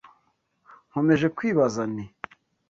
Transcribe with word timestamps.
Nkomeje 0.89 1.27
kwibaza 1.37 1.81
nti. 1.93 2.05